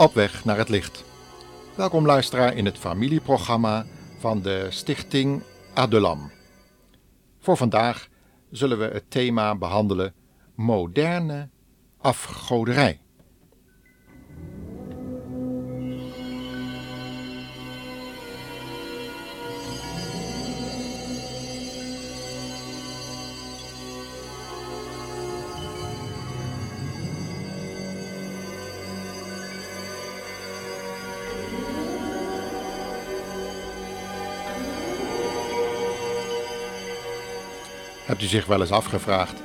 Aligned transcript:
Op 0.00 0.14
weg 0.14 0.44
naar 0.44 0.56
het 0.56 0.68
licht. 0.68 1.04
Welkom 1.74 2.06
luisteraar 2.06 2.56
in 2.56 2.64
het 2.64 2.78
familieprogramma 2.78 3.86
van 4.18 4.42
de 4.42 4.66
Stichting 4.70 5.42
Adulam. 5.74 6.30
Voor 7.38 7.56
vandaag 7.56 8.08
zullen 8.50 8.78
we 8.78 8.84
het 8.84 9.10
thema 9.10 9.54
behandelen 9.54 10.14
moderne 10.54 11.48
afgoderij. 11.98 13.00
Hebt 38.10 38.22
u 38.22 38.26
zich 38.26 38.46
wel 38.46 38.60
eens 38.60 38.70
afgevraagd 38.70 39.42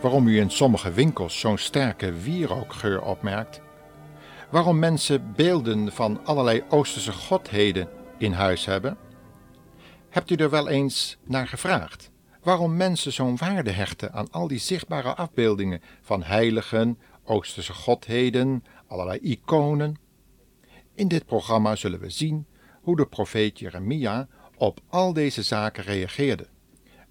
waarom 0.00 0.26
u 0.26 0.38
in 0.38 0.50
sommige 0.50 0.92
winkels 0.92 1.40
zo'n 1.40 1.58
sterke 1.58 2.12
wierookgeur 2.12 3.02
opmerkt? 3.02 3.60
Waarom 4.50 4.78
mensen 4.78 5.32
beelden 5.36 5.92
van 5.92 6.24
allerlei 6.24 6.62
Oosterse 6.68 7.12
godheden 7.12 7.88
in 8.16 8.32
huis 8.32 8.64
hebben? 8.64 8.96
Hebt 10.08 10.30
u 10.30 10.34
er 10.34 10.50
wel 10.50 10.68
eens 10.68 11.18
naar 11.24 11.48
gevraagd 11.48 12.10
waarom 12.42 12.76
mensen 12.76 13.12
zo'n 13.12 13.36
waarde 13.36 13.70
hechten 13.70 14.12
aan 14.12 14.30
al 14.30 14.48
die 14.48 14.58
zichtbare 14.58 15.14
afbeeldingen 15.14 15.82
van 16.02 16.22
heiligen, 16.22 16.98
Oosterse 17.24 17.72
godheden, 17.72 18.64
allerlei 18.86 19.18
iconen? 19.18 19.96
In 20.94 21.08
dit 21.08 21.26
programma 21.26 21.76
zullen 21.76 22.00
we 22.00 22.10
zien 22.10 22.46
hoe 22.82 22.96
de 22.96 23.06
profeet 23.06 23.58
Jeremia 23.58 24.28
op 24.56 24.80
al 24.88 25.12
deze 25.12 25.42
zaken 25.42 25.84
reageerde. 25.84 26.46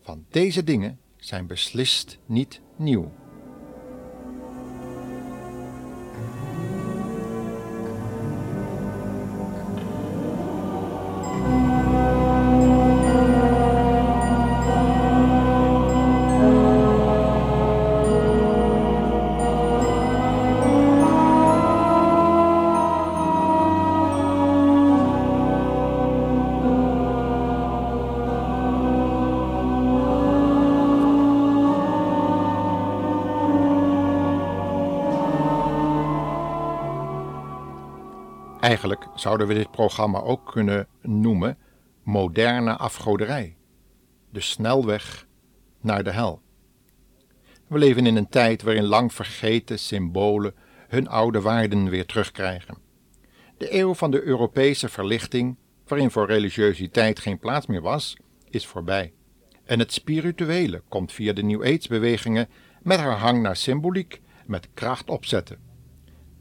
Want 0.07 0.33
deze 0.33 0.63
dingen 0.63 0.99
zijn 1.17 1.47
beslist 1.47 2.19
niet 2.25 2.61
nieuw. 2.77 3.11
Eigenlijk 38.67 39.07
zouden 39.15 39.47
we 39.47 39.53
dit 39.53 39.71
programma 39.71 40.19
ook 40.19 40.51
kunnen 40.51 40.87
noemen 41.01 41.57
moderne 42.03 42.77
afgoderij. 42.77 43.55
De 44.29 44.39
snelweg 44.39 45.27
naar 45.81 46.03
de 46.03 46.11
hel. 46.11 46.41
We 47.67 47.77
leven 47.77 48.05
in 48.05 48.15
een 48.15 48.29
tijd 48.29 48.61
waarin 48.61 48.83
lang 48.83 49.13
vergeten 49.13 49.79
symbolen 49.79 50.55
hun 50.87 51.07
oude 51.07 51.41
waarden 51.41 51.89
weer 51.89 52.05
terugkrijgen. 52.05 52.77
De 53.57 53.73
eeuw 53.73 53.93
van 53.93 54.11
de 54.11 54.23
Europese 54.23 54.89
verlichting, 54.89 55.57
waarin 55.87 56.11
voor 56.11 56.25
religiositeit 56.25 57.19
geen 57.19 57.39
plaats 57.39 57.65
meer 57.65 57.81
was, 57.81 58.17
is 58.49 58.65
voorbij. 58.65 59.13
En 59.65 59.79
het 59.79 59.93
spirituele 59.93 60.81
komt 60.89 61.11
via 61.11 61.33
de 61.33 61.43
New 61.43 61.63
Age 61.63 61.87
bewegingen 61.89 62.49
met 62.81 62.99
haar 62.99 63.17
hang 63.17 63.41
naar 63.41 63.55
symboliek 63.55 64.21
met 64.45 64.67
kracht 64.73 65.09
opzetten. 65.09 65.66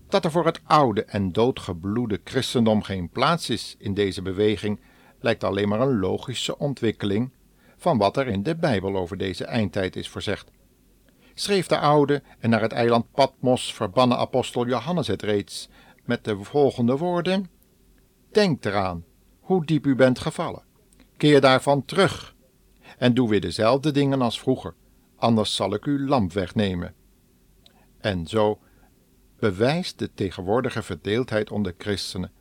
Dat 0.08 0.24
er 0.24 0.30
voor 0.30 0.44
het 0.44 0.60
oude 0.64 1.04
en 1.04 1.32
doodgebloede 1.32 2.20
christendom 2.24 2.82
geen 2.82 3.08
plaats 3.08 3.50
is 3.50 3.74
in 3.78 3.94
deze 3.94 4.22
beweging, 4.22 4.80
lijkt 5.20 5.44
alleen 5.44 5.68
maar 5.68 5.80
een 5.80 5.98
logische 5.98 6.58
ontwikkeling 6.58 7.32
van 7.76 7.98
wat 7.98 8.16
er 8.16 8.26
in 8.26 8.42
de 8.42 8.56
Bijbel 8.56 8.96
over 8.96 9.16
deze 9.16 9.44
eindtijd 9.44 9.96
is 9.96 10.08
voorzegd. 10.08 10.50
Schreef 11.34 11.66
de 11.66 11.78
oude 11.78 12.22
en 12.38 12.50
naar 12.50 12.60
het 12.60 12.72
eiland 12.72 13.10
Patmos 13.10 13.74
verbannen 13.74 14.18
apostel 14.18 14.66
Johannes 14.66 15.06
het 15.06 15.22
reeds 15.22 15.68
met 16.04 16.24
de 16.24 16.38
volgende 16.38 16.96
woorden: 16.96 17.50
Denk 18.30 18.64
eraan 18.64 19.04
hoe 19.40 19.64
diep 19.64 19.86
u 19.86 19.94
bent 19.94 20.18
gevallen. 20.18 20.62
Keer 21.16 21.40
daarvan 21.40 21.84
terug 21.84 22.34
en 22.98 23.14
doe 23.14 23.28
weer 23.28 23.40
dezelfde 23.40 23.90
dingen 23.90 24.22
als 24.22 24.40
vroeger, 24.40 24.74
anders 25.16 25.54
zal 25.54 25.74
ik 25.74 25.84
uw 25.84 26.06
lamp 26.06 26.32
wegnemen. 26.32 26.94
En 27.98 28.26
zo 28.26 28.58
bewijst 29.38 29.98
de 29.98 30.14
tegenwoordige 30.14 30.82
verdeeldheid 30.82 31.50
onder 31.50 31.74
christenen 31.78 32.32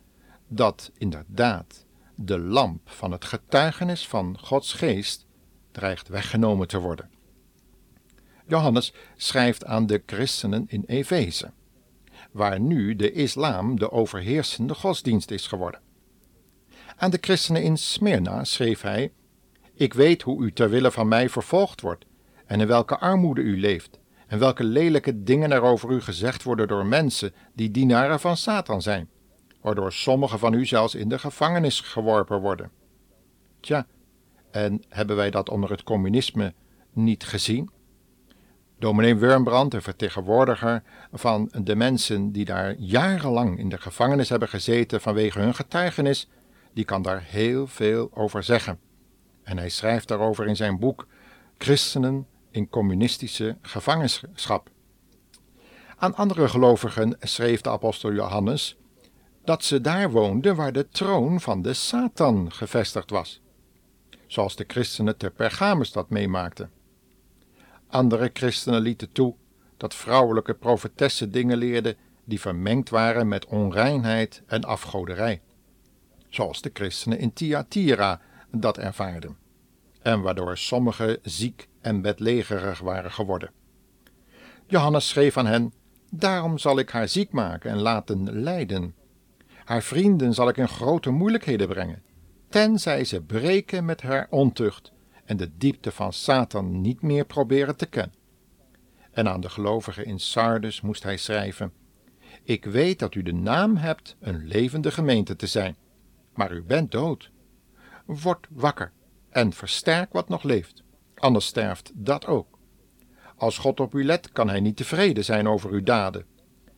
dat 0.48 0.90
inderdaad 0.98 1.84
de 2.14 2.38
lamp 2.38 2.80
van 2.90 3.12
het 3.12 3.24
getuigenis 3.24 4.08
van 4.08 4.38
Gods 4.40 4.72
geest 4.72 5.26
dreigt 5.72 6.08
weggenomen 6.08 6.68
te 6.68 6.78
worden. 6.78 7.10
Johannes 8.46 8.92
schrijft 9.16 9.64
aan 9.64 9.86
de 9.86 10.02
christenen 10.06 10.64
in 10.68 10.84
Efeze, 10.86 11.50
waar 12.30 12.60
nu 12.60 12.96
de 12.96 13.12
islam 13.12 13.78
de 13.78 13.92
overheersende 13.92 14.74
godsdienst 14.74 15.30
is 15.30 15.46
geworden. 15.46 15.80
Aan 16.96 17.10
de 17.10 17.18
christenen 17.20 17.62
in 17.62 17.76
Smyrna 17.76 18.44
schreef 18.44 18.80
hij: 18.80 19.12
Ik 19.74 19.94
weet 19.94 20.22
hoe 20.22 20.44
u 20.44 20.52
ter 20.52 20.70
wille 20.70 20.90
van 20.90 21.08
mij 21.08 21.28
vervolgd 21.28 21.80
wordt 21.80 22.04
en 22.46 22.60
in 22.60 22.66
welke 22.66 22.98
armoede 22.98 23.40
u 23.40 23.60
leeft 23.60 23.98
en 24.26 24.38
welke 24.38 24.64
lelijke 24.64 25.22
dingen 25.22 25.52
er 25.52 25.62
over 25.62 25.90
u 25.90 26.00
gezegd 26.00 26.42
worden 26.42 26.68
door 26.68 26.86
mensen 26.86 27.32
die 27.54 27.70
dienaren 27.70 28.20
van 28.20 28.36
Satan 28.36 28.82
zijn, 28.82 29.08
waardoor 29.60 29.92
sommigen 29.92 30.38
van 30.38 30.52
u 30.52 30.66
zelfs 30.66 30.94
in 30.94 31.08
de 31.08 31.18
gevangenis 31.18 31.80
geworpen 31.80 32.40
worden. 32.40 32.70
Tja, 33.60 33.86
en 34.50 34.82
hebben 34.88 35.16
wij 35.16 35.30
dat 35.30 35.50
onder 35.50 35.70
het 35.70 35.82
communisme 35.82 36.54
niet 36.92 37.24
gezien? 37.24 37.70
Dominee 38.78 39.16
Wurmbrand, 39.16 39.70
de 39.70 39.80
vertegenwoordiger 39.80 40.82
van 41.12 41.52
de 41.62 41.76
mensen 41.76 42.32
die 42.32 42.44
daar 42.44 42.74
jarenlang 42.78 43.58
in 43.58 43.68
de 43.68 43.78
gevangenis 43.78 44.28
hebben 44.28 44.48
gezeten 44.48 45.00
vanwege 45.00 45.40
hun 45.40 45.54
getuigenis, 45.54 46.28
die 46.72 46.84
kan 46.84 47.02
daar 47.02 47.22
heel 47.22 47.66
veel 47.66 48.10
over 48.14 48.42
zeggen. 48.42 48.78
En 49.42 49.58
hij 49.58 49.68
schrijft 49.68 50.08
daarover 50.08 50.46
in 50.46 50.56
zijn 50.56 50.78
boek 50.78 51.06
Christenen 51.58 52.26
in 52.56 52.68
communistische 52.68 53.56
gevangenschap. 53.62 54.70
Aan 55.96 56.14
andere 56.14 56.48
gelovigen 56.48 57.16
schreef 57.20 57.60
de 57.60 57.70
apostel 57.70 58.12
Johannes 58.12 58.76
dat 59.44 59.64
ze 59.64 59.80
daar 59.80 60.10
woonden 60.10 60.56
waar 60.56 60.72
de 60.72 60.88
troon 60.88 61.40
van 61.40 61.62
de 61.62 61.72
Satan 61.72 62.52
gevestigd 62.52 63.10
was, 63.10 63.40
zoals 64.26 64.56
de 64.56 64.64
christenen 64.66 65.16
te 65.16 65.30
Pergamus 65.30 65.92
dat 65.92 66.10
meemaakten. 66.10 66.70
Andere 67.88 68.30
christenen 68.32 68.80
lieten 68.80 69.12
toe 69.12 69.34
dat 69.76 69.94
vrouwelijke 69.94 70.54
profetessen 70.54 71.30
dingen 71.30 71.56
leerden 71.56 71.96
die 72.24 72.40
vermengd 72.40 72.90
waren 72.90 73.28
met 73.28 73.46
onreinheid 73.46 74.42
en 74.46 74.64
afgoderij, 74.64 75.42
zoals 76.28 76.62
de 76.62 76.70
christenen 76.72 77.18
in 77.18 77.32
Thyatira 77.32 78.20
dat 78.50 78.78
ervaarden, 78.78 79.36
en 80.02 80.20
waardoor 80.20 80.58
sommigen 80.58 81.18
ziek 81.22 81.68
en 81.86 82.00
bedlegerig 82.00 82.78
waren 82.78 83.12
geworden. 83.12 83.50
Johannes 84.66 85.08
schreef 85.08 85.36
aan 85.36 85.46
hen: 85.46 85.72
Daarom 86.10 86.58
zal 86.58 86.78
ik 86.78 86.90
haar 86.90 87.08
ziek 87.08 87.30
maken 87.30 87.70
en 87.70 87.78
laten 87.78 88.40
lijden. 88.42 88.94
Haar 89.64 89.82
vrienden 89.82 90.34
zal 90.34 90.48
ik 90.48 90.56
in 90.56 90.68
grote 90.68 91.10
moeilijkheden 91.10 91.68
brengen, 91.68 92.02
tenzij 92.48 93.04
ze 93.04 93.22
breken 93.22 93.84
met 93.84 94.02
haar 94.02 94.26
ontucht 94.30 94.92
en 95.24 95.36
de 95.36 95.56
diepte 95.56 95.92
van 95.92 96.12
Satan 96.12 96.80
niet 96.80 97.02
meer 97.02 97.24
proberen 97.24 97.76
te 97.76 97.86
kennen. 97.86 98.14
En 99.10 99.28
aan 99.28 99.40
de 99.40 99.48
gelovigen 99.48 100.04
in 100.04 100.20
Sardes 100.20 100.80
moest 100.80 101.02
hij 101.02 101.16
schrijven: 101.16 101.72
Ik 102.42 102.64
weet 102.64 102.98
dat 102.98 103.14
u 103.14 103.22
de 103.22 103.34
naam 103.34 103.76
hebt 103.76 104.16
een 104.20 104.46
levende 104.46 104.90
gemeente 104.90 105.36
te 105.36 105.46
zijn, 105.46 105.76
maar 106.34 106.52
u 106.52 106.62
bent 106.62 106.90
dood. 106.90 107.30
Word 108.06 108.46
wakker 108.50 108.92
en 109.30 109.52
versterk 109.52 110.12
wat 110.12 110.28
nog 110.28 110.42
leeft 110.42 110.84
anders 111.18 111.46
sterft 111.46 111.92
dat 111.94 112.26
ook. 112.26 112.58
Als 113.36 113.58
God 113.58 113.80
op 113.80 113.94
u 113.94 114.04
let, 114.04 114.32
kan 114.32 114.48
hij 114.48 114.60
niet 114.60 114.76
tevreden 114.76 115.24
zijn 115.24 115.48
over 115.48 115.70
uw 115.70 115.82
daden. 115.82 116.26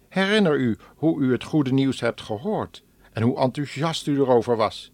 Herinner 0.09 0.57
u 0.57 0.79
hoe 0.97 1.21
u 1.21 1.33
het 1.33 1.45
goede 1.45 1.73
nieuws 1.73 2.01
hebt 2.01 2.21
gehoord 2.21 2.85
en 3.13 3.23
hoe 3.23 3.39
enthousiast 3.39 4.07
u 4.07 4.19
erover 4.19 4.57
was. 4.57 4.93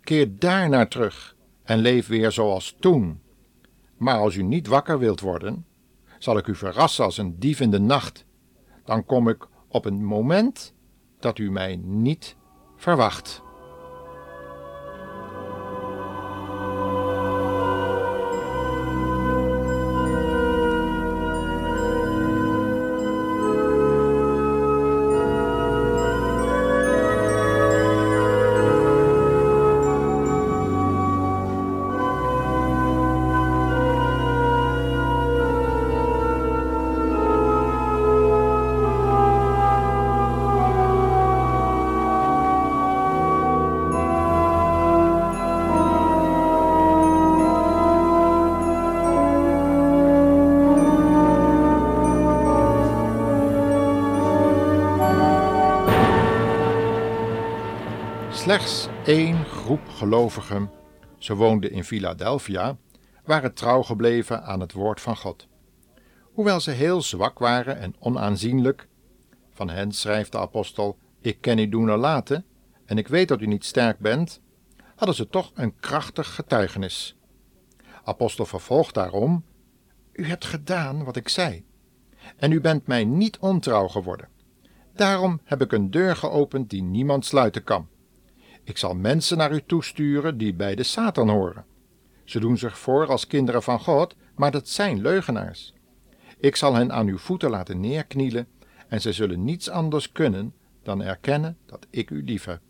Keer 0.00 0.38
daarnaar 0.38 0.88
terug 0.88 1.36
en 1.62 1.78
leef 1.78 2.06
weer 2.06 2.32
zoals 2.32 2.76
toen. 2.80 3.20
Maar 3.96 4.18
als 4.18 4.34
u 4.34 4.42
niet 4.42 4.66
wakker 4.66 4.98
wilt 4.98 5.20
worden, 5.20 5.66
zal 6.18 6.38
ik 6.38 6.46
u 6.46 6.54
verrassen 6.54 7.04
als 7.04 7.18
een 7.18 7.38
dief 7.38 7.60
in 7.60 7.70
de 7.70 7.80
nacht. 7.80 8.24
Dan 8.84 9.04
kom 9.04 9.28
ik 9.28 9.48
op 9.68 9.84
een 9.84 10.04
moment 10.04 10.74
dat 11.18 11.38
u 11.38 11.50
mij 11.50 11.76
niet 11.76 12.36
verwacht. 12.76 13.42
Slechts 58.40 58.88
één 59.04 59.44
groep 59.44 59.88
gelovigen, 59.88 60.70
ze 61.18 61.34
woonden 61.34 61.70
in 61.70 61.84
Philadelphia, 61.84 62.76
waren 63.24 63.54
trouw 63.54 63.82
gebleven 63.82 64.44
aan 64.44 64.60
het 64.60 64.72
woord 64.72 65.00
van 65.00 65.16
God. 65.16 65.46
Hoewel 66.22 66.60
ze 66.60 66.70
heel 66.70 67.02
zwak 67.02 67.38
waren 67.38 67.78
en 67.78 67.94
onaanzienlijk, 67.98 68.88
van 69.52 69.70
hen 69.70 69.92
schrijft 69.92 70.32
de 70.32 70.38
apostel: 70.38 70.98
Ik 71.20 71.40
ken 71.40 71.58
u 71.58 71.68
doen 71.68 71.90
en 71.90 71.98
laten, 71.98 72.44
en 72.84 72.98
ik 72.98 73.08
weet 73.08 73.28
dat 73.28 73.40
u 73.40 73.46
niet 73.46 73.64
sterk 73.64 73.98
bent, 73.98 74.40
hadden 74.96 75.16
ze 75.16 75.28
toch 75.28 75.50
een 75.54 75.76
krachtig 75.80 76.34
getuigenis. 76.34 77.16
Apostel 78.04 78.46
vervolgt 78.46 78.94
daarom: 78.94 79.44
U 80.12 80.26
hebt 80.26 80.44
gedaan 80.44 81.04
wat 81.04 81.16
ik 81.16 81.28
zei, 81.28 81.64
en 82.36 82.52
u 82.52 82.60
bent 82.60 82.86
mij 82.86 83.04
niet 83.04 83.38
ontrouw 83.38 83.88
geworden. 83.88 84.28
Daarom 84.94 85.40
heb 85.44 85.60
ik 85.62 85.72
een 85.72 85.90
deur 85.90 86.16
geopend 86.16 86.70
die 86.70 86.82
niemand 86.82 87.24
sluiten 87.24 87.64
kan. 87.64 87.88
Ik 88.64 88.78
zal 88.78 88.94
mensen 88.94 89.36
naar 89.36 89.52
u 89.52 89.62
toesturen 89.66 90.38
die 90.38 90.54
bij 90.54 90.74
de 90.74 90.82
Satan 90.82 91.28
horen. 91.28 91.64
Ze 92.24 92.40
doen 92.40 92.58
zich 92.58 92.78
voor 92.78 93.06
als 93.06 93.26
kinderen 93.26 93.62
van 93.62 93.80
God, 93.80 94.16
maar 94.34 94.50
dat 94.50 94.68
zijn 94.68 95.00
leugenaars. 95.00 95.74
Ik 96.38 96.56
zal 96.56 96.74
hen 96.74 96.92
aan 96.92 97.06
uw 97.06 97.18
voeten 97.18 97.50
laten 97.50 97.80
neerknielen 97.80 98.48
en 98.88 99.00
ze 99.00 99.12
zullen 99.12 99.44
niets 99.44 99.68
anders 99.70 100.12
kunnen 100.12 100.54
dan 100.82 101.02
erkennen 101.02 101.58
dat 101.66 101.86
ik 101.90 102.10
u 102.10 102.24
lief 102.24 102.44
heb. 102.44 102.60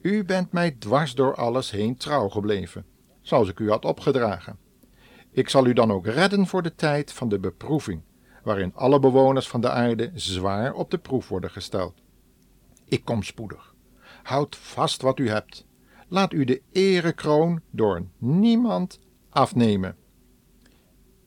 U 0.00 0.24
bent 0.24 0.52
mij 0.52 0.70
dwars 0.70 1.14
door 1.14 1.34
alles 1.34 1.70
heen 1.70 1.96
trouw 1.96 2.28
gebleven, 2.28 2.84
zoals 3.20 3.48
ik 3.48 3.58
u 3.58 3.70
had 3.70 3.84
opgedragen. 3.84 4.58
Ik 5.30 5.48
zal 5.48 5.66
u 5.66 5.72
dan 5.72 5.92
ook 5.92 6.06
redden 6.06 6.46
voor 6.46 6.62
de 6.62 6.74
tijd 6.74 7.12
van 7.12 7.28
de 7.28 7.38
beproeving, 7.38 8.02
waarin 8.42 8.74
alle 8.74 8.98
bewoners 8.98 9.48
van 9.48 9.60
de 9.60 9.70
aarde 9.70 10.10
zwaar 10.14 10.72
op 10.72 10.90
de 10.90 10.98
proef 10.98 11.28
worden 11.28 11.50
gesteld. 11.50 12.02
Ik 12.84 13.04
kom 13.04 13.22
spoedig. 13.22 13.75
Houd 14.26 14.56
vast 14.56 15.02
wat 15.02 15.18
u 15.18 15.28
hebt. 15.28 15.66
Laat 16.08 16.32
u 16.32 16.44
de 16.44 16.62
erekroon 16.72 17.60
door 17.70 18.06
niemand 18.18 19.00
afnemen. 19.30 19.96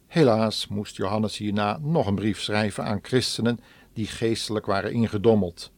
Helaas 0.07 0.67
moest 0.67 0.95
Johannes 0.95 1.37
hierna 1.37 1.77
nog 1.81 2.07
een 2.07 2.15
brief 2.15 2.41
schrijven 2.41 2.83
aan 2.83 2.99
christenen 3.01 3.59
die 3.93 4.05
geestelijk 4.07 4.65
waren 4.65 4.93
ingedommeld, 4.93 5.71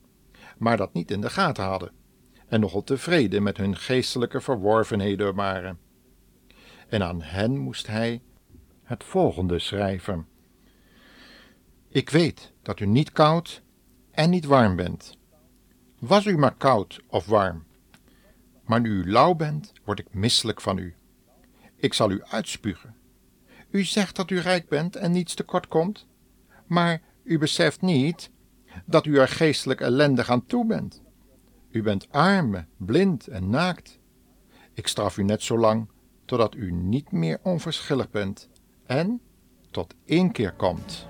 maar 0.57 0.77
dat 0.77 0.93
niet 0.93 1.11
in 1.11 1.21
de 1.21 1.29
gaten 1.29 1.63
hadden 1.63 1.91
en 2.47 2.59
nogal 2.59 2.83
tevreden 2.83 3.43
met 3.43 3.57
hun 3.57 3.77
geestelijke 3.77 4.41
verworvenheden 4.41 5.35
waren. 5.35 5.79
En 6.87 7.03
aan 7.03 7.21
hen 7.21 7.57
moest 7.57 7.87
hij 7.87 8.21
het 8.83 9.03
volgende 9.03 9.59
schrijven: 9.59 10.27
Ik 11.87 12.09
weet 12.09 12.53
dat 12.61 12.79
u 12.79 12.85
niet 12.85 13.11
koud 13.11 13.61
en 14.11 14.29
niet 14.29 14.45
warm 14.45 14.75
bent. 14.75 15.19
Was 16.01 16.25
u 16.25 16.37
maar 16.37 16.55
koud 16.55 17.01
of 17.07 17.25
warm. 17.25 17.63
Maar 18.65 18.81
nu 18.81 18.89
u 18.89 19.11
lauw 19.11 19.33
bent, 19.33 19.73
word 19.83 19.99
ik 19.99 20.13
misselijk 20.13 20.61
van 20.61 20.77
u. 20.77 20.95
Ik 21.75 21.93
zal 21.93 22.11
u 22.11 22.23
uitspugen. 22.23 22.95
U 23.69 23.83
zegt 23.83 24.15
dat 24.15 24.29
u 24.29 24.39
rijk 24.39 24.69
bent 24.69 24.95
en 24.95 25.11
niets 25.11 25.33
tekort 25.33 25.67
komt, 25.67 26.07
maar 26.67 27.01
u 27.23 27.37
beseft 27.37 27.81
niet 27.81 28.29
dat 28.85 29.05
u 29.05 29.17
er 29.17 29.27
geestelijk 29.27 29.81
ellendig 29.81 30.29
aan 30.29 30.45
toe 30.45 30.65
bent. 30.65 31.01
U 31.71 31.81
bent 31.81 32.11
arm, 32.11 32.65
blind 32.77 33.27
en 33.27 33.49
naakt. 33.49 33.99
Ik 34.73 34.87
straf 34.87 35.17
u 35.17 35.23
net 35.23 35.41
zo 35.41 35.57
lang 35.57 35.89
totdat 36.25 36.55
u 36.55 36.71
niet 36.71 37.11
meer 37.11 37.39
onverschillig 37.43 38.09
bent 38.09 38.49
en 38.85 39.21
tot 39.71 39.95
één 40.05 40.31
keer 40.31 40.53
komt. 40.53 41.09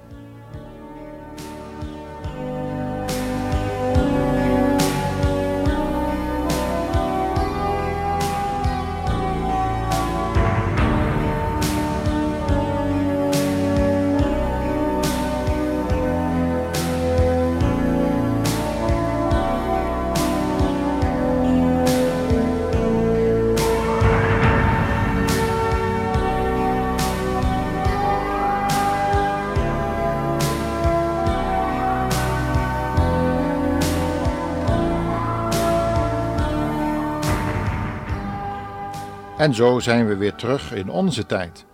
En 39.41 39.53
zo 39.53 39.79
zijn 39.79 40.07
we 40.07 40.15
weer 40.15 40.35
terug 40.35 40.73
in 40.73 40.89
onze 40.89 41.25
tijd. 41.25 41.65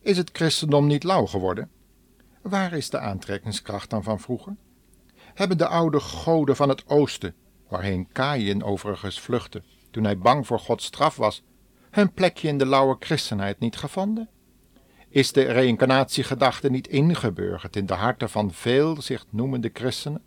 Is 0.00 0.16
het 0.16 0.30
christendom 0.32 0.86
niet 0.86 1.04
lauw 1.04 1.26
geworden? 1.26 1.70
Waar 2.42 2.72
is 2.72 2.90
de 2.90 2.98
aantrekkingskracht 2.98 3.90
dan 3.90 4.02
van 4.02 4.20
vroeger? 4.20 4.56
Hebben 5.34 5.58
de 5.58 5.66
oude 5.66 6.00
goden 6.00 6.56
van 6.56 6.68
het 6.68 6.88
oosten, 6.88 7.34
waarheen 7.68 8.08
Kaïn 8.12 8.64
overigens 8.64 9.20
vluchtte 9.20 9.62
toen 9.90 10.04
hij 10.04 10.18
bang 10.18 10.46
voor 10.46 10.58
Gods 10.58 10.84
straf 10.84 11.16
was, 11.16 11.42
hun 11.90 12.12
plekje 12.12 12.48
in 12.48 12.58
de 12.58 12.66
lauwe 12.66 12.96
christenheid 12.98 13.58
niet 13.58 13.76
gevonden? 13.76 14.28
Is 15.08 15.32
de 15.32 15.42
reïncarnatiegedachte 15.42 16.70
niet 16.70 16.88
ingeburgerd 16.88 17.76
in 17.76 17.86
de 17.86 17.94
harten 17.94 18.30
van 18.30 18.52
veel 18.52 19.02
zich 19.02 19.26
noemende 19.30 19.70
christenen? 19.72 20.22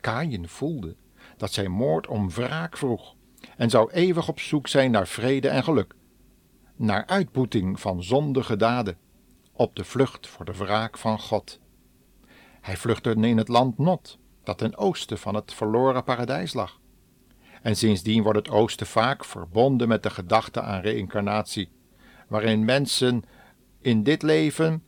Kaïn 0.00 0.48
voelde 0.48 0.96
dat 1.36 1.52
zijn 1.52 1.70
moord 1.70 2.06
om 2.06 2.30
wraak 2.30 2.76
vroeg 2.76 3.14
en 3.56 3.70
zou 3.70 3.90
eeuwig 3.92 4.28
op 4.28 4.40
zoek 4.40 4.68
zijn 4.68 4.90
naar 4.90 5.06
vrede 5.06 5.48
en 5.48 5.64
geluk 5.64 5.94
naar 6.76 7.06
uitboeting 7.06 7.80
van 7.80 8.02
zondige 8.02 8.56
daden, 8.56 8.98
op 9.52 9.76
de 9.76 9.84
vlucht 9.84 10.26
voor 10.26 10.44
de 10.44 10.56
wraak 10.56 10.98
van 10.98 11.18
God. 11.20 11.60
Hij 12.60 12.76
vluchtte 12.76 13.10
in 13.10 13.38
het 13.38 13.48
land 13.48 13.78
Not, 13.78 14.18
dat 14.42 14.58
ten 14.58 14.76
oosten 14.76 15.18
van 15.18 15.34
het 15.34 15.54
verloren 15.54 16.04
paradijs 16.04 16.52
lag. 16.52 16.80
En 17.62 17.76
sindsdien 17.76 18.22
wordt 18.22 18.38
het 18.38 18.50
oosten 18.50 18.86
vaak 18.86 19.24
verbonden 19.24 19.88
met 19.88 20.02
de 20.02 20.10
gedachte 20.10 20.60
aan 20.60 20.80
reïncarnatie, 20.80 21.70
waarin 22.28 22.64
mensen 22.64 23.22
in 23.80 24.02
dit 24.02 24.22
leven 24.22 24.82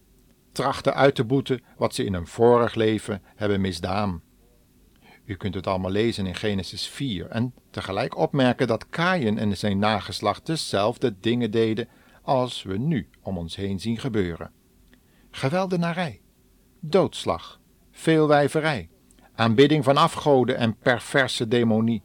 trachten 0.52 0.94
uit 0.94 1.14
te 1.14 1.24
boeten 1.24 1.64
wat 1.76 1.94
ze 1.94 2.04
in 2.04 2.14
een 2.14 2.26
vorig 2.26 2.74
leven 2.74 3.22
hebben 3.36 3.60
misdaan. 3.60 4.22
U 5.26 5.35
kunt 5.37 5.54
het 5.54 5.66
allemaal 5.66 5.90
lezen 5.90 6.26
in 6.26 6.35
Genesis 6.35 6.88
4 6.88 7.26
en 7.26 7.54
tegelijk 7.71 8.16
opmerken 8.16 8.66
dat 8.66 8.88
Kaïn 8.88 9.38
en 9.38 9.56
zijn 9.56 9.78
nageslacht 9.78 10.47
dezelfde 10.47 11.14
dingen 11.21 11.50
deden 11.50 11.88
als 12.23 12.62
we 12.62 12.78
nu 12.78 13.09
om 13.23 13.38
ons 13.38 13.56
heen 13.56 13.80
zien 13.80 13.99
gebeuren. 13.99 14.50
Geweldenarij, 15.30 16.21
doodslag, 16.80 17.61
veelwijverij, 17.90 18.88
aanbidding 19.35 19.85
van 19.85 19.97
afgoden 19.97 20.56
en 20.56 20.76
perverse 20.76 21.49
demonie, 21.49 22.02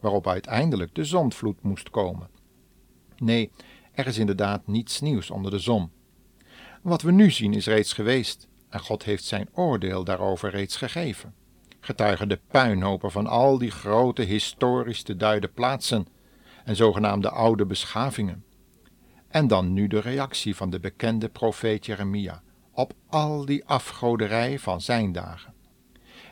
waarop 0.00 0.28
uiteindelijk 0.28 0.94
de 0.94 1.04
zondvloed 1.04 1.62
moest 1.62 1.90
komen. 1.90 2.28
Nee, 3.16 3.50
er 3.92 4.06
is 4.06 4.18
inderdaad 4.18 4.66
niets 4.66 5.00
nieuws 5.00 5.30
onder 5.30 5.50
de 5.50 5.58
zon. 5.58 5.90
Wat 6.82 7.02
we 7.02 7.12
nu 7.12 7.30
zien 7.30 7.54
is 7.54 7.66
reeds 7.66 7.92
geweest 7.92 8.48
en 8.68 8.80
God 8.80 9.04
heeft 9.04 9.24
zijn 9.24 9.48
oordeel 9.52 10.04
daarover 10.04 10.50
reeds 10.50 10.76
gegeven 10.76 11.34
getuigen 11.84 12.28
de 12.28 12.40
puinhopen 12.48 13.10
van 13.10 13.26
al 13.26 13.58
die 13.58 13.70
grote 13.70 14.22
historisch 14.22 15.02
te 15.02 15.16
duiden 15.16 15.52
plaatsen 15.52 16.06
en 16.64 16.76
zogenaamde 16.76 17.30
oude 17.30 17.66
beschavingen. 17.66 18.44
En 19.28 19.46
dan 19.46 19.72
nu 19.72 19.86
de 19.86 20.00
reactie 20.00 20.56
van 20.56 20.70
de 20.70 20.80
bekende 20.80 21.28
profeet 21.28 21.86
Jeremia 21.86 22.42
op 22.72 22.92
al 23.08 23.44
die 23.44 23.64
afgoderij 23.64 24.58
van 24.58 24.80
zijn 24.80 25.12
dagen. 25.12 25.54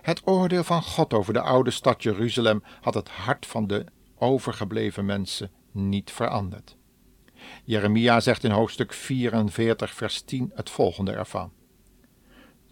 Het 0.03 0.23
oordeel 0.25 0.65
van 0.65 0.83
God 0.83 1.15
over 1.15 1.33
de 1.33 1.41
oude 1.41 1.71
stad 1.71 2.03
Jeruzalem 2.03 2.63
had 2.81 2.95
het 2.95 3.09
hart 3.09 3.47
van 3.47 3.67
de 3.67 3.85
overgebleven 4.17 5.05
mensen 5.05 5.51
niet 5.73 6.11
veranderd. 6.11 6.77
Jeremia 7.65 8.21
zegt 8.21 8.45
in 8.45 8.51
hoofdstuk 8.51 8.93
44, 8.93 9.95
vers 9.95 10.23
10 10.23 10.51
het 10.55 10.71
volgende 10.71 11.13
ervan. 11.13 11.53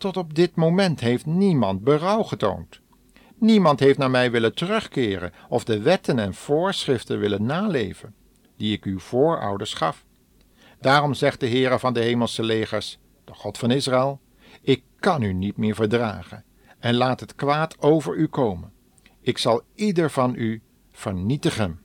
Tot 0.00 0.16
op 0.16 0.34
dit 0.34 0.54
moment 0.54 1.00
heeft 1.00 1.26
niemand 1.26 1.84
berouw 1.84 2.22
getoond. 2.22 2.80
Niemand 3.38 3.80
heeft 3.80 3.98
naar 3.98 4.10
mij 4.10 4.30
willen 4.30 4.54
terugkeren 4.54 5.32
of 5.48 5.64
de 5.64 5.80
wetten 5.80 6.18
en 6.18 6.34
voorschriften 6.34 7.18
willen 7.18 7.42
naleven, 7.44 8.14
die 8.56 8.72
ik 8.72 8.84
uw 8.84 8.98
voorouders 8.98 9.74
gaf. 9.74 10.04
Daarom 10.80 11.14
zegt 11.14 11.40
de 11.40 11.48
Heere 11.48 11.78
van 11.78 11.92
de 11.92 12.00
hemelse 12.00 12.42
legers, 12.42 12.98
de 13.24 13.34
God 13.34 13.58
van 13.58 13.70
Israël, 13.70 14.20
ik 14.62 14.82
kan 14.98 15.22
u 15.22 15.32
niet 15.32 15.56
meer 15.56 15.74
verdragen 15.74 16.44
en 16.78 16.94
laat 16.94 17.20
het 17.20 17.34
kwaad 17.34 17.80
over 17.82 18.16
u 18.16 18.26
komen. 18.26 18.72
Ik 19.20 19.38
zal 19.38 19.62
ieder 19.74 20.10
van 20.10 20.34
u 20.34 20.62
vernietigen. 20.92 21.80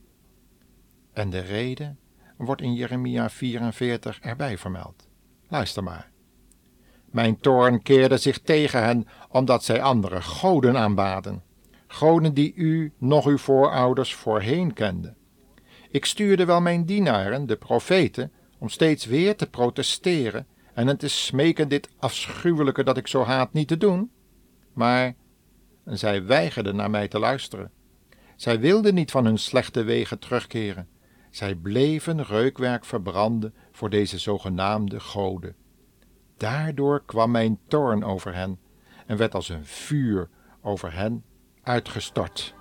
En 1.12 1.30
de 1.30 1.40
reden 1.40 1.98
wordt 2.36 2.62
in 2.62 2.74
Jeremia 2.74 3.30
44 3.30 4.18
erbij 4.20 4.58
vermeld. 4.58 5.08
Luister 5.48 5.82
maar. 5.82 6.14
Mijn 7.16 7.40
toorn 7.40 7.82
keerde 7.82 8.16
zich 8.16 8.38
tegen 8.38 8.82
hen, 8.84 9.06
omdat 9.28 9.64
zij 9.64 9.82
andere 9.82 10.22
goden 10.22 10.76
aanbaden, 10.76 11.42
goden 11.86 12.34
die 12.34 12.54
u 12.54 12.92
nog 12.98 13.26
uw 13.26 13.38
voorouders 13.38 14.14
voorheen 14.14 14.72
kenden. 14.72 15.16
Ik 15.90 16.04
stuurde 16.04 16.44
wel 16.44 16.60
mijn 16.60 16.84
dienaren, 16.84 17.46
de 17.46 17.56
profeten, 17.56 18.32
om 18.58 18.68
steeds 18.68 19.04
weer 19.04 19.36
te 19.36 19.50
protesteren 19.50 20.46
en 20.74 20.86
hen 20.86 20.96
te 20.96 21.08
smeken 21.08 21.68
dit 21.68 21.88
afschuwelijke 21.98 22.84
dat 22.84 22.96
ik 22.96 23.06
zo 23.06 23.22
haat 23.22 23.52
niet 23.52 23.68
te 23.68 23.76
doen. 23.76 24.10
Maar 24.72 25.14
zij 25.84 26.26
weigerden 26.26 26.76
naar 26.76 26.90
mij 26.90 27.08
te 27.08 27.18
luisteren. 27.18 27.70
Zij 28.34 28.60
wilden 28.60 28.94
niet 28.94 29.10
van 29.10 29.24
hun 29.24 29.38
slechte 29.38 29.84
wegen 29.84 30.18
terugkeren. 30.18 30.88
Zij 31.30 31.54
bleven 31.54 32.24
reukwerk 32.24 32.84
verbranden 32.84 33.54
voor 33.72 33.90
deze 33.90 34.18
zogenaamde 34.18 35.00
goden. 35.00 35.56
Daardoor 36.36 37.02
kwam 37.04 37.30
mijn 37.30 37.58
toorn 37.68 38.04
over 38.04 38.34
hen 38.34 38.58
en 39.06 39.16
werd 39.16 39.34
als 39.34 39.48
een 39.48 39.64
vuur 39.64 40.28
over 40.62 40.92
hen 40.94 41.24
uitgestort. 41.62 42.54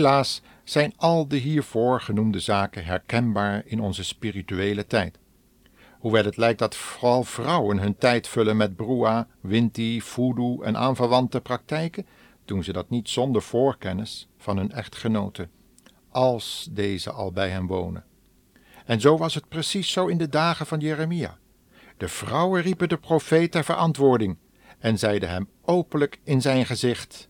Helaas 0.00 0.42
zijn 0.64 0.92
al 0.96 1.28
de 1.28 1.36
hiervoor 1.36 2.00
genoemde 2.00 2.38
zaken 2.38 2.84
herkenbaar 2.84 3.62
in 3.64 3.80
onze 3.80 4.04
spirituele 4.04 4.86
tijd. 4.86 5.18
Hoewel 5.98 6.24
het 6.24 6.36
lijkt 6.36 6.58
dat 6.58 6.76
vooral 6.76 7.24
vrouwen 7.24 7.78
hun 7.78 7.96
tijd 7.96 8.28
vullen 8.28 8.56
met 8.56 8.76
broa, 8.76 9.28
winti, 9.40 10.02
voodoo 10.02 10.62
en 10.62 10.76
aanverwante 10.76 11.40
praktijken, 11.40 12.06
doen 12.44 12.64
ze 12.64 12.72
dat 12.72 12.90
niet 12.90 13.08
zonder 13.08 13.42
voorkennis 13.42 14.28
van 14.38 14.56
hun 14.56 14.72
echtgenoten, 14.72 15.50
als 16.08 16.68
deze 16.70 17.10
al 17.10 17.32
bij 17.32 17.48
hen 17.50 17.66
wonen. 17.66 18.04
En 18.84 19.00
zo 19.00 19.16
was 19.16 19.34
het 19.34 19.48
precies 19.48 19.92
zo 19.92 20.06
in 20.06 20.18
de 20.18 20.28
dagen 20.28 20.66
van 20.66 20.78
Jeremia. 20.78 21.38
De 21.96 22.08
vrouwen 22.08 22.62
riepen 22.62 22.88
de 22.88 22.98
profeet 22.98 23.52
ter 23.52 23.64
verantwoording 23.64 24.36
en 24.78 24.98
zeiden 24.98 25.28
hem 25.28 25.48
openlijk 25.62 26.20
in 26.24 26.40
zijn 26.40 26.66
gezicht: 26.66 27.29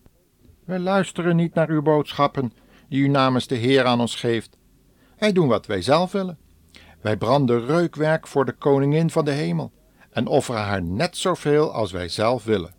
Wij 0.65 0.79
luisteren 0.79 1.35
niet 1.35 1.53
naar 1.53 1.69
uw 1.69 1.81
boodschappen 1.81 2.53
die 2.89 3.01
u 3.01 3.07
namens 3.07 3.47
de 3.47 3.55
Heer 3.55 3.85
aan 3.85 3.99
ons 3.99 4.15
geeft. 4.15 4.57
Wij 5.17 5.31
doen 5.31 5.47
wat 5.47 5.65
wij 5.65 5.81
zelf 5.81 6.11
willen. 6.11 6.37
Wij 7.01 7.17
branden 7.17 7.65
reukwerk 7.65 8.27
voor 8.27 8.45
de 8.45 8.51
koningin 8.51 9.09
van 9.09 9.25
de 9.25 9.31
hemel 9.31 9.71
en 10.09 10.27
offeren 10.27 10.61
haar 10.61 10.83
net 10.83 11.17
zoveel 11.17 11.73
als 11.73 11.91
wij 11.91 12.09
zelf 12.09 12.43
willen. 12.43 12.73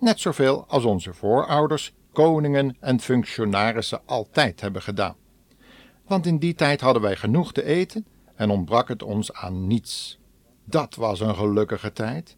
Net 0.00 0.20
zoveel 0.20 0.64
als 0.68 0.84
onze 0.84 1.14
voorouders, 1.14 1.94
koningen 2.12 2.76
en 2.80 3.00
functionarissen 3.00 4.00
altijd 4.06 4.60
hebben 4.60 4.82
gedaan. 4.82 5.16
Want 6.06 6.26
in 6.26 6.38
die 6.38 6.54
tijd 6.54 6.80
hadden 6.80 7.02
wij 7.02 7.16
genoeg 7.16 7.52
te 7.52 7.64
eten 7.64 8.06
en 8.34 8.50
ontbrak 8.50 8.88
het 8.88 9.02
ons 9.02 9.32
aan 9.32 9.66
niets. 9.66 10.18
Dat 10.64 10.94
was 10.94 11.20
een 11.20 11.34
gelukkige 11.34 11.92
tijd. 11.92 12.36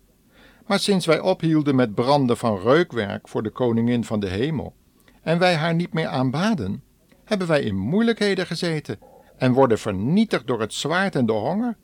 Maar 0.66 0.78
sinds 0.78 1.06
wij 1.06 1.20
ophielden 1.20 1.74
met 1.74 1.94
branden 1.94 2.36
van 2.36 2.60
reukwerk 2.60 3.28
voor 3.28 3.42
de 3.42 3.50
koningin 3.50 4.04
van 4.04 4.20
de 4.20 4.28
hemel 4.28 4.74
en 5.22 5.38
wij 5.38 5.54
haar 5.54 5.74
niet 5.74 5.92
meer 5.92 6.06
aanbaden, 6.06 6.82
hebben 7.24 7.46
wij 7.46 7.62
in 7.62 7.76
moeilijkheden 7.76 8.46
gezeten 8.46 8.98
en 9.36 9.52
worden 9.52 9.78
vernietigd 9.78 10.46
door 10.46 10.60
het 10.60 10.74
zwaard 10.74 11.14
en 11.14 11.26
de 11.26 11.32
honger? 11.32 11.76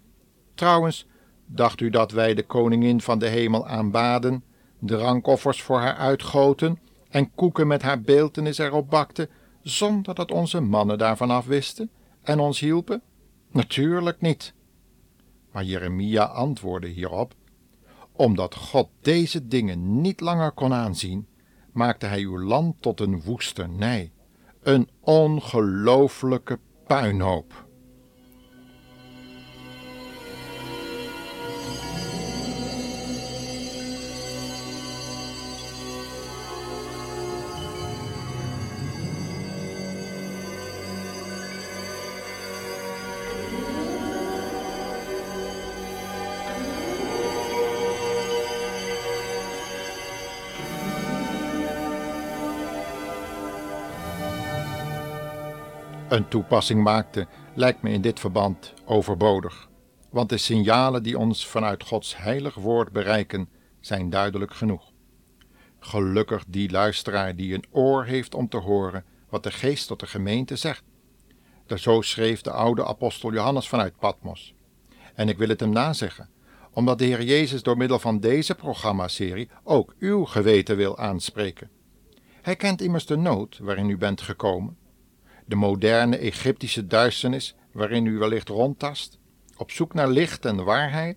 Trouwens, 0.55 1.07
dacht 1.47 1.81
u 1.81 1.90
dat 1.90 2.12
wij 2.12 2.35
de 2.35 2.43
koningin 2.43 3.00
van 3.00 3.19
de 3.19 3.28
hemel 3.28 3.66
aanbaden, 3.66 4.45
drankoffers 4.78 5.62
voor 5.62 5.78
haar 5.81 5.97
uitgoten 5.97 6.78
en 7.09 7.35
koeken 7.35 7.66
met 7.66 7.83
haar 7.83 8.00
beeltenis 8.00 8.59
erop 8.59 8.90
bakten, 8.90 9.28
zonder 9.62 10.14
dat 10.14 10.31
onze 10.31 10.61
mannen 10.61 10.99
daarvan 10.99 11.31
afwisten 11.31 11.90
en 12.23 12.38
ons 12.38 12.61
hielpen? 12.61 13.02
Natuurlijk 13.50 14.21
niet. 14.21 14.55
Maar 15.52 15.64
Jeremia 15.64 16.25
antwoordde 16.25 16.88
hierop: 16.88 17.35
Omdat 18.12 18.55
God 18.55 18.88
deze 19.00 19.49
dingen 19.49 20.00
niet 20.00 20.21
langer 20.21 20.52
kon 20.52 20.73
aanzien, 20.73 21.26
maakte 21.76 22.06
hij 22.06 22.21
uw 22.21 22.40
land 22.40 22.83
tot 22.83 23.00
een 23.00 23.23
woesternij 23.23 24.12
een 24.62 24.88
ongelooflijke 25.00 26.59
puinhoop. 26.87 27.65
Een 56.16 56.28
toepassing 56.28 56.82
maakte, 56.82 57.26
lijkt 57.54 57.82
me 57.82 57.90
in 57.90 58.00
dit 58.00 58.20
verband 58.20 58.75
overbodig, 58.85 59.68
want 60.11 60.28
de 60.28 60.37
signalen 60.37 61.02
die 61.02 61.18
ons 61.18 61.46
vanuit 61.46 61.82
Gods 61.82 62.16
heilig 62.16 62.54
woord 62.54 62.92
bereiken 62.92 63.49
zijn 63.80 64.11
duidelijk 64.11 64.54
genoeg. 64.54 64.92
Gelukkig 65.78 66.44
die 66.49 66.70
luisteraar 66.70 67.37
die 67.37 67.54
een 67.54 67.64
oor 67.70 68.04
heeft 68.04 68.35
om 68.35 68.49
te 68.49 68.56
horen 68.56 69.04
wat 69.28 69.42
de 69.42 69.50
geest 69.50 69.87
tot 69.87 70.00
de 70.00 70.06
gemeente 70.06 70.56
zegt. 70.56 70.82
Zo 71.75 72.00
schreef 72.00 72.40
de 72.40 72.50
oude 72.50 72.87
apostel 72.87 73.32
Johannes 73.32 73.68
vanuit 73.68 73.99
Patmos. 73.99 74.54
En 75.14 75.28
ik 75.28 75.38
wil 75.38 75.49
het 75.49 75.61
hem 75.61 75.73
nazeggen, 75.73 76.28
omdat 76.73 76.99
de 76.99 77.04
Heer 77.04 77.23
Jezus 77.23 77.62
door 77.62 77.76
middel 77.76 77.99
van 77.99 78.20
deze 78.20 78.54
programmaserie 78.54 79.49
ook 79.64 79.94
uw 79.99 80.25
geweten 80.25 80.76
wil 80.76 80.99
aanspreken. 80.99 81.70
Hij 82.42 82.56
kent 82.56 82.80
immers 82.80 83.06
de 83.06 83.16
nood 83.16 83.58
waarin 83.58 83.90
u 83.90 83.96
bent 83.96 84.20
gekomen 84.20 84.76
de 85.47 85.57
moderne 85.57 86.17
Egyptische 86.17 86.87
duisternis 86.87 87.55
waarin 87.73 88.07
u 88.07 88.19
wellicht 88.19 88.49
rondtast, 88.49 89.19
op 89.57 89.71
zoek 89.71 89.95
naar 89.95 90.09
licht 90.09 90.45
en 90.45 90.65
waarheid? 90.65 91.17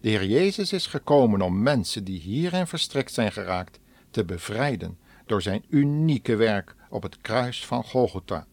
De 0.00 0.08
Heer 0.08 0.24
Jezus 0.24 0.72
is 0.72 0.86
gekomen 0.86 1.40
om 1.40 1.62
mensen 1.62 2.04
die 2.04 2.20
hierin 2.20 2.66
verstrikt 2.66 3.12
zijn 3.12 3.32
geraakt 3.32 3.80
te 4.10 4.24
bevrijden 4.24 4.98
door 5.26 5.42
zijn 5.42 5.64
unieke 5.68 6.36
werk 6.36 6.74
op 6.90 7.02
het 7.02 7.20
kruis 7.20 7.66
van 7.66 7.84
Golgotha. 7.84 8.46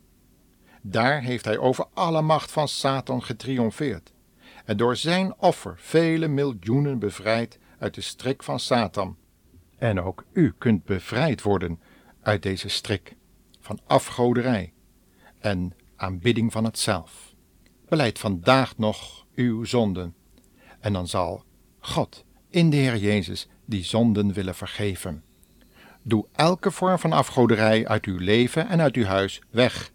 Daar 0.82 1.22
heeft 1.22 1.46
hij 1.46 1.58
over 1.58 1.86
alle 1.94 2.22
macht 2.22 2.52
van 2.52 2.68
Satan 2.68 3.24
getriomfeerd 3.24 4.14
en 4.66 4.78
door 4.78 4.96
zijn 4.96 5.34
offer 5.38 5.76
vele 5.78 6.28
miljoenen 6.28 7.00
bevrijd 7.00 7.60
uit 7.80 7.94
de 7.94 8.02
strik 8.02 8.44
van 8.44 8.60
Satan. 8.60 9.18
En 9.78 10.02
ook 10.02 10.26
u 10.34 10.54
kunt 10.58 10.84
bevrijd 10.84 11.42
worden 11.42 11.80
uit 12.22 12.44
deze 12.44 12.70
strik 12.70 13.16
van 13.62 13.80
afgoderij 13.86 14.74
en 15.46 15.74
aanbidding 15.96 16.52
van 16.52 16.64
het 16.64 16.80
zelf. 16.80 17.34
Beleid 17.88 18.20
vandaag 18.20 18.78
nog 18.78 19.26
uw 19.36 19.64
zonden, 19.64 20.16
en 20.80 20.94
dan 20.94 21.08
zal 21.08 21.44
God 21.80 22.26
in 22.50 22.70
de 22.70 22.76
Heer 22.76 22.98
Jezus 22.98 23.48
die 23.66 23.84
zonden 23.84 24.34
willen 24.34 24.56
vergeven. 24.56 25.24
Doe 26.02 26.26
elke 26.32 26.72
vorm 26.72 27.00
van 27.00 27.12
afgoderij 27.12 27.88
uit 27.88 28.06
uw 28.06 28.18
leven 28.18 28.68
en 28.68 28.82
uit 28.82 28.96
uw 28.96 29.06
huis 29.06 29.42
weg, 29.50 29.92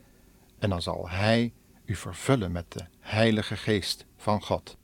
en 0.58 0.70
dan 0.70 0.82
zal 0.82 1.08
Hij 1.08 1.52
u 1.84 1.94
vervullen 1.94 2.52
met 2.52 2.72
de 2.72 2.84
Heilige 3.00 3.56
Geest 3.56 4.06
van 4.16 4.42
God. 4.42 4.78